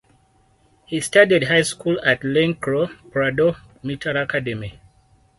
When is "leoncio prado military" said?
2.23-4.19